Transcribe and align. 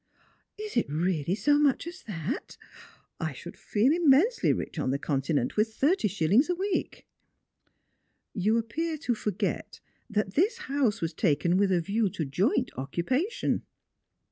"Is 0.57 0.75
it 0.75 0.89
really 0.89 1.35
so 1.35 1.59
much 1.59 1.85
as 1.85 2.01
that 2.07 2.57
P 2.57 2.57
I 3.19 3.33
should 3.33 3.55
feel 3.55 3.93
immensely 3.93 4.51
ricli 4.51 4.81
on 4.81 4.89
the 4.89 4.97
Continent 4.97 5.55
with 5.55 5.75
thirty 5.75 6.07
shilUngs 6.07 6.49
a 6.49 6.55
week."" 6.55 7.05
You 8.33 8.57
appear 8.57 8.97
to 8.97 9.13
forget 9.13 9.79
that 10.09 10.33
this 10.33 10.57
house 10.57 11.01
was 11.01 11.13
taken 11.13 11.55
with 11.55 11.71
a 11.71 11.81
view 11.81 12.09
to 12.09 12.25
joint 12.25 12.71
occupation." 12.75 13.61